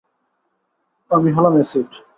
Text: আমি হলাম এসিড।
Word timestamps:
আমি 1.11 1.29
হলাম 1.31 1.53
এসিড। 1.61 1.89